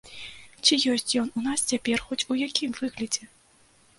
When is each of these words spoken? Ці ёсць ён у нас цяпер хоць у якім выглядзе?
Ці 0.63 0.77
ёсць 0.93 1.13
ён 1.23 1.27
у 1.41 1.43
нас 1.49 1.65
цяпер 1.73 1.97
хоць 2.07 2.27
у 2.35 2.37
якім 2.47 2.71
выглядзе? 2.79 3.23